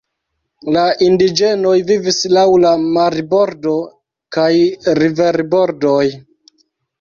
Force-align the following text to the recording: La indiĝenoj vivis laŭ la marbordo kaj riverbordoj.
La 0.75 0.85
indiĝenoj 1.07 1.73
vivis 1.89 2.17
laŭ 2.37 2.45
la 2.63 2.71
marbordo 2.95 3.75
kaj 4.39 4.47
riverbordoj. 5.01 6.01